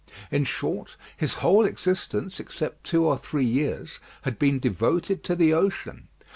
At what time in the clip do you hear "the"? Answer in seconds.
5.35-5.53